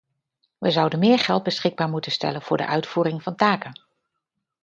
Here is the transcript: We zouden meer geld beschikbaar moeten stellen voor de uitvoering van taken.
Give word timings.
We 0.57 0.71
zouden 0.71 0.99
meer 0.99 1.19
geld 1.19 1.43
beschikbaar 1.43 1.89
moeten 1.89 2.11
stellen 2.11 2.41
voor 2.41 2.57
de 2.57 2.65
uitvoering 2.67 3.23
van 3.23 3.35
taken. 3.35 3.81